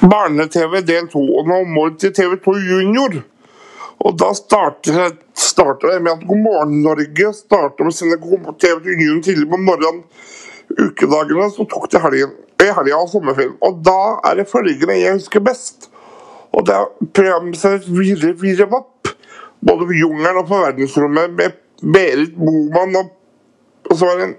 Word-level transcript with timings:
Barne-TV 0.00 0.80
del 0.86 1.08
2, 1.12 1.20
og 1.20 1.48
nå 1.48 1.58
må 1.68 1.88
du 1.90 1.98
til 2.00 2.12
TV2 2.16 2.54
Junior. 2.64 3.18
Og 4.00 4.14
da 4.16 4.30
starter, 4.32 5.10
det 5.12 5.98
med 6.00 6.12
at 6.14 6.22
God 6.24 6.40
morgen 6.40 6.78
Norge 6.84 7.32
starter 7.36 7.84
med 7.84 7.92
å 7.92 7.96
sende 7.98 8.16
TV2 8.16 8.94
Junior 8.94 9.20
tidlig 9.26 9.48
på 9.50 9.60
morgenen. 9.60 10.00
Ukedagene 10.70 11.50
så 11.52 11.66
tok 11.68 11.90
det 11.92 12.00
helgen, 12.00 12.32
i 12.62 12.70
helga 12.70 12.96
og 13.02 13.10
sommerferien. 13.12 13.58
Og 13.60 13.82
da 13.84 14.20
er 14.30 14.40
det 14.40 14.48
følgende 14.48 14.96
jeg 14.96 15.18
husker 15.18 15.44
best. 15.44 15.90
Og 16.56 16.64
det 16.66 16.74
er 16.78 17.10
programmet 17.12 17.88
Virre 17.90 18.32
Virre 18.40 18.66
Vapp. 18.70 19.12
Både 19.60 19.84
på 19.84 19.98
Jungelen 19.98 20.40
og 20.40 20.48
på 20.48 20.62
verdensrommet 20.62 21.36
med 21.36 21.60
Berit 21.80 22.32
Boman 22.36 22.96
og, 22.96 23.12
og 23.90 23.96
så 23.96 24.06
var 24.06 24.16
det 24.20 24.26
en 24.30 24.36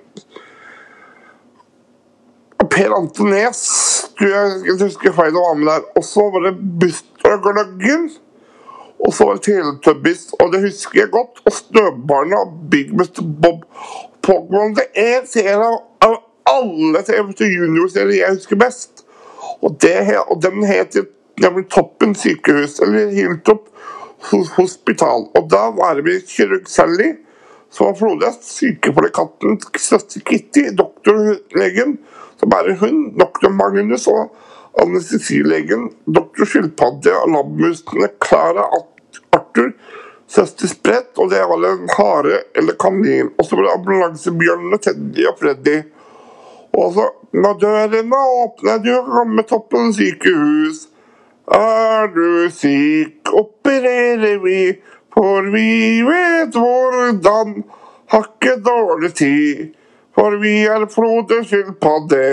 Per 2.71 2.93
Antones 2.95 3.61
tror 4.21 4.33
jeg, 4.35 4.57
jeg 4.67 4.77
husker 4.85 5.15
feil 5.17 5.37
å 5.37 5.45
være 5.47 5.59
med 5.59 5.71
der. 5.71 5.87
Og 5.97 6.05
så 6.05 6.25
var 6.33 6.45
det 6.47 6.53
Bustergløggen. 6.81 8.09
Og 9.01 9.13
så 9.17 9.25
var 9.25 9.37
det 9.37 9.47
Teletubbies, 9.47 10.27
og 10.37 10.51
det 10.53 10.59
husker 10.67 10.99
jeg 10.99 11.09
godt. 11.13 11.41
Og 11.45 11.55
Snøbarna 11.55 12.43
og 12.43 12.51
Big 12.69 12.91
Mr. 12.93 13.23
Bob 13.41 13.63
Pokémon. 14.21 14.75
Det 14.77 14.85
er 14.93 15.15
en 15.21 15.29
serie 15.29 15.71
av 16.05 16.19
alle 16.51 17.01
TV2 17.07 17.49
Junior-serier 17.49 18.21
jeg 18.21 18.37
husker 18.37 18.61
best. 18.61 19.03
Og, 19.61 19.73
det, 19.81 19.97
og 20.27 20.37
den 20.43 20.61
heter 20.69 21.09
nemlig 21.41 21.65
Toppen 21.73 22.13
sykehus, 22.15 22.79
eller 22.85 23.09
Hilltop 23.15 23.67
hospital. 24.57 25.27
Og 25.33 25.49
da 25.49 25.69
var 25.73 25.97
det 25.97 26.05
med 26.05 26.29
kirurg 26.29 26.69
Sally, 26.69 27.15
som 27.71 27.87
var 27.87 27.97
Floridas 27.97 28.41
sykepleierkatten 28.45 29.57
søster 29.79 30.21
Kitty, 30.27 30.67
doktorlegen 30.77 31.97
som 32.41 32.49
bare 32.49 32.73
hun, 32.81 33.01
doktor 33.17 33.53
Magnus 33.53 34.07
og 34.09 34.31
anestesilegen, 34.81 35.91
doktor 36.09 36.49
Skilpadde 36.49 37.13
og 37.19 37.33
labmusene 37.35 38.07
Klara 38.23 38.65
Arthur, 39.37 39.75
søster 40.31 40.71
Sprett, 40.71 41.11
og 41.21 41.29
det 41.29 41.41
var 41.45 41.65
en 41.69 41.89
hare 41.97 42.39
eller 42.57 42.77
kanin. 42.81 43.29
Og 43.37 43.45
så 43.45 43.59
det 43.59 43.73
ambulansebjørnene 43.75 44.79
Teddy 44.81 45.27
og 45.29 45.37
Freddy. 45.41 45.81
Og 46.73 46.93
så 46.97 47.09
Når 47.31 47.53
dørene 47.61 48.17
åpner, 48.43 48.79
du 48.83 49.05
kommer 49.07 49.45
toppen 49.47 49.93
sykehus. 49.95 50.89
Er 51.47 52.09
du 52.11 52.49
syk, 52.51 53.31
opererer 53.31 54.41
vi, 54.43 54.57
for 55.13 55.47
vi 55.53 56.01
vet 56.03 56.57
hvordan. 56.57 57.61
Har 58.11 58.27
ikke 58.27 58.57
dårlig 58.65 59.13
tid. 59.15 59.71
For 60.21 60.35
vi 60.37 60.51
er 60.69 60.83
Frode 60.93 61.39
skilpadde, 61.49 62.25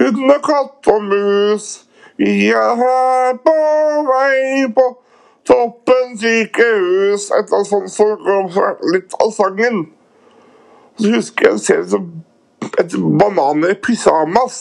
hund 0.00 0.30
og 0.34 0.40
katt 0.42 0.88
og 0.90 1.04
mus. 1.06 1.66
Vi 2.18 2.48
er 2.50 2.72
her 2.80 3.36
på 3.44 3.52
vei 4.08 4.64
på 4.74 4.86
toppen 5.46 6.16
sykehus. 6.18 7.28
Et 7.30 7.44
eller 7.44 7.60
annet 7.60 7.68
sånt 7.70 7.92
som 7.94 8.50
så 8.50 8.72
litt 8.90 9.14
av 9.22 9.30
sangen. 9.36 9.84
Så 10.98 11.12
husker 11.14 11.46
jeg 11.46 11.54
en 11.54 11.62
serie 11.62 11.86
som 11.92 12.10
et 12.82 12.98
Bananer 13.22 13.76
i 13.76 13.78
pyjamas. 13.86 14.58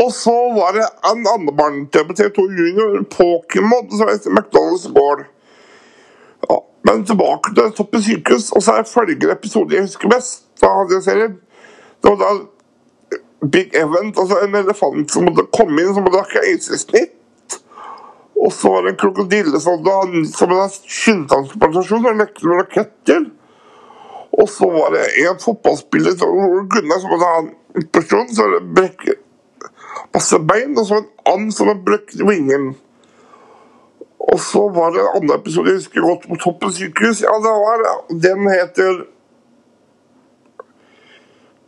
Og 0.00 0.08
så 0.16 0.38
var 0.56 0.72
det 0.78 0.88
en 1.10 1.20
annen 1.34 1.52
barne-TV 1.52 2.08
på 2.08 2.16
TV2 2.16 2.46
Junior, 2.62 2.96
Pokémon, 3.12 3.92
som 3.92 4.08
heter 4.08 4.32
McDonald's 4.32 4.88
Gård. 4.96 5.28
Men 6.88 7.04
tilbake 7.04 7.52
til 7.54 7.72
Toppen 7.76 8.02
sykehus, 8.02 8.50
og 8.56 8.62
så 8.64 8.78
er 8.80 8.88
følgende 8.88 9.34
episode 9.34 9.74
jeg 9.76 9.84
husker 9.84 10.08
best. 10.08 10.46
Hadde 10.62 10.96
jeg 10.96 11.04
serien. 11.04 11.36
Det 12.00 12.12
var 12.12 12.18
da 12.22 13.48
Big 13.52 13.74
Event, 13.76 14.18
altså 14.18 14.38
en 14.44 14.54
elefant 14.54 15.12
som 15.12 15.24
måtte 15.28 15.46
komme 15.56 15.80
inn, 15.80 15.94
som 15.94 16.04
måtte 16.04 16.22
ha 16.24 16.44
øyesnitt. 16.48 17.56
Og 18.40 18.52
så 18.56 18.72
var 18.72 18.84
det 18.84 18.94
en 18.94 19.00
krokodille 19.00 19.60
som 19.60 19.84
hadde, 19.84 20.24
som 20.32 20.52
hadde 20.52 20.92
skyndtransplantasjon 20.98 22.08
og 22.08 22.20
lekte 22.20 22.48
med 22.48 22.62
raketter. 22.62 23.26
Og 24.40 24.48
så 24.48 24.68
var 24.72 24.94
det 24.94 25.08
en 25.24 25.40
fotballspiller 25.42 26.16
Gunnar 26.20 27.02
som 27.02 27.12
hadde 27.16 27.32
en 27.40 27.50
operasjon, 27.82 28.30
så 28.34 28.46
hadde 28.46 28.74
brekket 28.76 29.26
masse 30.14 30.38
bein, 30.38 30.78
og 30.78 30.86
så 30.86 31.00
en 31.00 31.08
and 31.34 31.52
som 31.54 31.68
hadde 31.70 31.84
brukket 31.86 32.22
vingen. 32.28 32.74
Og 34.40 34.44
så 34.46 34.60
var 34.72 34.94
det 34.94 35.00
en 35.02 35.16
annen 35.18 35.34
episode 35.34 35.68
jeg 35.68 35.82
husker 35.82 36.00
godt 36.00 36.22
på 36.24 36.36
Toppen 36.40 36.70
sykehus. 36.72 37.18
Ja, 37.20 37.34
det 37.44 37.50
var 37.60 37.82
Den 38.08 38.46
heter 38.48 39.02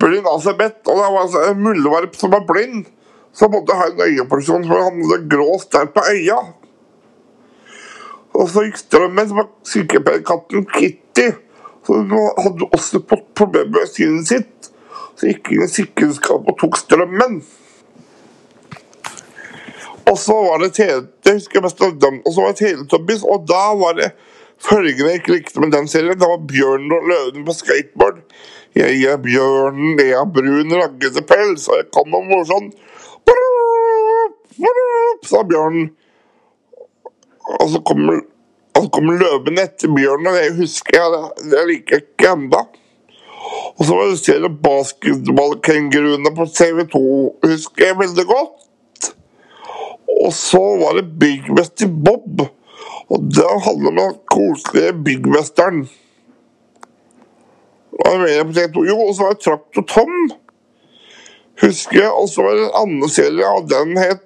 Blind 0.00 0.26
Asabeth. 0.26 0.80
Og 0.88 0.96
det 0.96 1.10
var 1.12 1.20
altså 1.20 1.42
en 1.50 1.60
muldvarp 1.60 2.16
som 2.16 2.32
var 2.32 2.46
blind. 2.48 2.86
Som 3.36 3.52
måtte 3.52 3.76
ha 3.76 3.90
en 3.90 4.00
øyeoperasjon 4.00 4.64
for 4.68 4.86
han 4.86 5.04
hadde 5.10 5.28
grå 5.34 5.58
stær 5.60 5.92
på 5.92 6.00
øya. 6.14 6.40
Og 8.32 8.48
så 8.48 8.64
gikk 8.64 8.80
strømmen, 8.80 9.28
som 9.28 9.42
var 9.42 9.48
sykepleierkatten 9.68 10.64
Kitty. 10.72 11.28
Så 11.84 11.98
hun 11.98 12.12
hadde 12.16 12.70
også 12.72 13.02
fått 13.08 13.28
problemer 13.36 13.82
med 13.82 13.92
synet 13.92 14.32
sitt. 14.32 14.72
Så 15.16 15.28
gikk 15.28 15.52
hun 15.52 15.66
i 15.66 15.72
sikkerhetsskapet 15.76 16.54
og 16.54 16.60
tok 16.64 16.80
strømmen. 16.80 17.42
Og 20.10 20.18
så 20.18 20.34
var 20.34 20.62
det 20.62 20.72
husker 21.28 21.60
jeg 21.60 21.64
av 21.64 21.98
dem, 22.02 22.20
og 22.26 22.32
så 22.34 22.42
var 22.42 22.52
det 22.52 22.58
Teletubbies, 22.62 23.22
og 23.22 23.44
da 23.48 23.62
var 23.78 23.98
det 24.00 24.10
følgende 24.62 25.12
jeg 25.12 25.20
ikke 25.20 25.36
likte 25.36 25.62
med 25.62 25.72
den 25.74 25.88
serien. 25.90 26.18
Da 26.18 26.28
var 26.30 26.42
Bjørnen 26.48 26.92
og 26.96 27.08
løven 27.10 27.46
på 27.46 27.54
skateboard. 27.56 28.22
Jeg 28.74 29.02
er 29.04 29.18
bjørnen, 29.20 29.98
jeg 30.00 30.16
har 30.16 30.28
brun, 30.32 30.72
raggete 30.72 31.22
pels, 31.28 31.66
og 31.68 31.76
jeg 31.76 31.90
kan 31.92 32.08
noe 32.08 32.24
morsomt. 32.24 32.76
sa 35.28 35.42
bjørnen. 35.44 35.90
Og 37.60 37.69
så 37.70 37.80
kommer, 37.84 38.22
og 38.74 38.84
så 38.84 38.88
kommer 38.94 39.20
løven 39.20 39.60
etter 39.60 39.92
bjørnen, 39.92 40.30
og 40.30 40.38
det 40.38 40.54
husker 40.56 40.98
jeg. 40.98 41.20
Det, 41.50 41.66
liker 41.69 41.98
jeg 41.98 42.06
ikke 42.06 42.32
ennå. 42.32 42.62
Og 43.76 43.84
så 43.84 43.96
var 43.98 44.08
det 44.08 44.19
serien 44.22 44.58
Basketballkenguruene 44.64 46.32
på 46.36 46.48
TV2, 46.48 47.02
husker 47.44 47.86
jeg 47.86 47.98
veldig 48.00 48.26
godt. 48.30 48.61
Og 50.22 50.32
så 50.36 50.60
var 50.82 50.98
det 50.98 51.18
byggmester 51.20 51.90
Bob. 52.06 52.44
Og 53.12 53.24
det 53.34 53.48
handler 53.66 53.90
om 53.90 53.98
den 54.00 54.14
koselige 54.30 54.92
byggmesteren. 55.04 55.88
Jo, 58.88 58.96
og 59.08 59.14
så 59.14 59.22
var 59.22 59.34
det 59.34 59.40
Traktor 59.44 59.82
Tom. 59.82 60.14
Husker 61.62 61.98
jeg. 62.00 62.12
Og 62.12 62.28
så 62.28 62.42
var 62.42 62.54
det 62.56 62.68
en 62.68 62.78
annen 62.82 63.10
serie, 63.10 63.48
og 63.48 63.68
den 63.70 63.98
het 63.98 64.24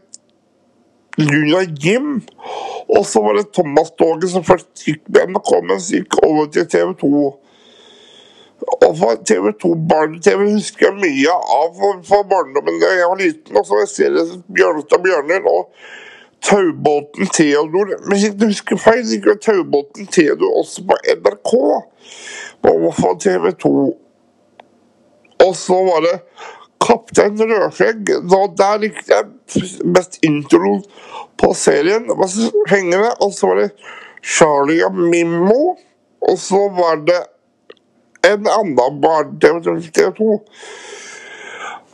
Luna 1.18 1.64
Jim. 1.84 2.22
Og 2.88 3.06
så 3.06 3.22
var 3.24 3.38
det 3.38 3.50
Thomas-toget 3.56 4.30
som 4.30 4.44
først 4.44 4.84
gikk 4.84 5.02
med 5.08 5.32
NRK, 5.32 5.50
men 5.64 5.82
gikk 5.82 6.20
over 6.22 6.46
til 6.52 6.68
TV 6.70 6.92
2. 7.00 7.24
Og 8.64 8.92
for 8.98 9.18
TV 9.28 9.50
2 9.60 9.74
Barne-TV 9.90 10.46
husker 10.54 10.88
jeg 10.88 10.96
mye 11.02 11.32
av 11.58 11.76
for, 11.76 12.24
barndommen 12.30 12.80
da 12.80 12.92
jeg 12.96 13.10
var 13.10 13.20
liten. 13.20 13.58
Og 13.58 13.66
så 13.68 13.82
jeg 13.82 13.92
ser 13.92 14.16
jeg 14.16 14.40
Bjørnstad 14.56 15.04
Bjørner 15.04 15.48
og 15.50 15.68
Taubåten 16.46 17.28
Theodor. 17.34 17.92
Men 18.06 18.14
hvis 18.14 18.26
jeg 18.28 18.38
husker 18.40 18.80
feil, 18.80 19.04
gikk 19.10 19.28
Taubåten 19.44 20.08
Theodor 20.12 20.60
også 20.62 20.86
på 20.88 20.98
NRK. 21.18 21.54
På 22.64 23.14
TV 23.20 23.52
2. 23.66 23.74
Og 25.46 25.56
så 25.56 25.78
var 25.90 26.06
det 26.06 26.16
Kaptein 26.86 27.40
Rødskjegg. 27.50 28.08
Der 28.56 28.80
likte 28.80 29.12
jeg 29.12 29.92
best 29.94 30.18
intro 30.24 30.78
på 31.36 31.52
serien. 31.54 32.08
Var 32.08 32.32
så. 32.32 32.50
Og 33.20 33.32
så 33.34 33.46
var 33.52 33.62
det 33.62 33.70
Charlie 34.24 34.84
og 34.86 34.94
Mimmo. 34.96 35.76
Og 36.20 36.38
så 36.38 36.68
var 36.72 37.04
det 37.04 37.20
en 38.30 38.46
annen 38.58 39.00
barne-TV 39.00 40.10
2 40.18 40.40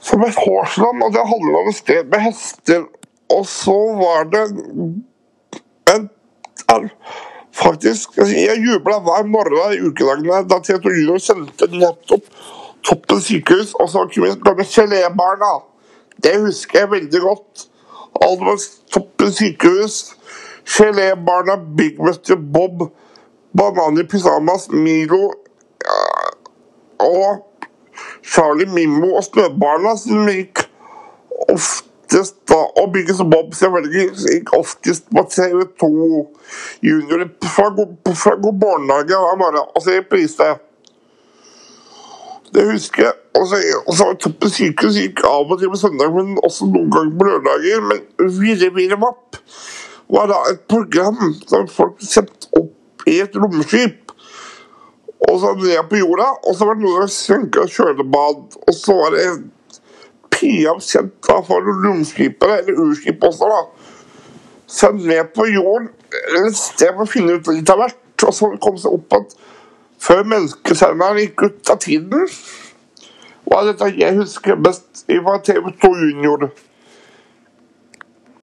som 0.02 0.22
het 0.26 0.34
Hårsland, 0.34 1.02
og 1.02 1.12
det 1.14 1.22
handla 1.30 1.58
om 1.60 1.68
et 1.70 1.78
sted 1.78 2.08
med 2.10 2.24
hester. 2.24 2.86
Og 3.30 3.46
så 3.46 3.78
var 4.00 4.26
det 4.32 4.46
en 5.94 6.10
Faktisk, 7.52 8.16
Jeg 8.16 8.62
jubla 8.64 8.96
hver 9.04 9.26
morgen 9.28 9.74
i 9.76 9.80
ukedagene 9.84 10.48
da 10.48 10.56
TV 10.64 10.78
2 10.82 10.88
Junior 10.88 11.18
sendte 11.20 11.66
nettopp 11.68 12.24
Toppen 12.82 13.20
sykehus, 13.20 13.74
og 13.74 13.90
så 13.92 14.06
kom 14.08 14.62
Gelébarna. 14.64 15.52
Det 16.22 16.32
husker 16.40 16.78
jeg 16.78 16.90
veldig 16.90 17.20
godt. 17.20 17.68
Alt 18.24 18.64
Toppen 18.92 19.32
sykehus, 19.32 20.16
Gelébarna, 20.66 21.60
Big 21.76 22.00
Mr. 22.00 22.36
Bob, 22.36 22.88
Banan 23.54 24.00
i 24.00 24.04
pyjamas, 24.08 24.70
Milo 24.70 25.30
og 27.04 27.78
Charlie 28.24 28.70
Mimmo 28.70 29.14
og 29.18 29.24
Snøbarna 29.26 29.94
som 30.00 30.26
gikk 30.30 30.64
oftest 31.52 32.36
da, 32.48 32.58
og 32.80 32.92
Bygges 32.94 33.22
Bob 33.32 33.54
selvfølgelig 33.56 34.08
gikk 34.26 34.52
oftest 34.56 35.08
på 35.10 35.24
TV2 35.34 35.88
Junior 36.82 37.24
fra, 37.44 37.70
fra 38.24 38.36
god 38.42 38.60
barnehage 38.60 39.16
hver 39.24 39.40
morgen 39.40 39.64
og 39.64 39.82
så 39.82 39.98
reprise. 39.98 40.52
Det 42.54 42.64
husker 42.72 43.02
jeg. 43.02 43.12
Og 43.34 43.46
så, 43.48 43.58
og 43.88 44.18
Toppen 44.20 44.52
sykehus 44.52 44.98
gikk 45.00 45.22
av 45.24 45.48
og 45.48 45.60
til 45.60 45.70
på 45.72 45.80
søndag, 45.80 46.12
men 46.12 46.36
også 46.44 46.68
noen 46.68 46.90
ganger 46.92 47.14
på 47.18 47.28
lørdager. 47.28 47.86
Men 47.88 48.02
Virre 48.40 48.68
Virre 48.76 48.98
Vapp 49.00 49.38
var 50.12 50.28
da 50.28 50.42
et 50.50 50.60
program 50.68 51.32
som 51.48 51.64
folk 51.72 52.02
satte 52.04 52.50
opp 52.60 53.06
i 53.08 53.18
et 53.24 53.38
romskip. 53.40 54.11
Og 55.28 55.40
så 55.40 55.52
ned 55.54 55.88
på 55.90 56.00
jorda, 56.00 56.28
og 56.42 56.56
så 56.56 56.66
var 56.66 56.78
det 56.78 56.84
noen 56.84 57.08
som 57.08 57.12
senka 57.14 57.66
kjølebad. 57.70 58.56
Og 58.66 58.74
så 58.74 58.96
var 58.98 59.14
det 59.16 59.26
Pia 60.32 60.72
kjent 60.82 61.28
for 61.46 61.68
romskipere, 61.84 62.62
eller 62.62 62.80
urskip 62.82 63.22
også, 63.28 63.50
da. 63.52 63.60
Så 64.66 64.90
ned 64.96 65.30
på 65.36 65.46
jorden, 65.52 65.90
et 66.46 66.56
sted 66.56 66.94
for 66.96 67.04
å 67.04 67.12
finne 67.12 67.36
ut 67.36 67.50
litt 67.52 67.70
av 67.70 67.82
hvert. 67.82 68.00
Og 68.26 68.34
så 68.34 68.50
kom 68.62 68.78
seg 68.80 68.96
opp 68.96 69.16
at 69.18 69.36
før 70.02 70.24
menneskesenderen 70.32 71.20
gikk 71.22 71.46
ut 71.46 71.72
av 71.74 71.78
tiden, 71.82 72.26
var 73.46 73.66
dette 73.68 73.90
jeg 73.98 74.16
husker 74.18 74.58
best 74.58 75.04
fra 75.06 75.38
TV 75.44 75.70
2 75.82 75.92
Junior. 76.00 76.48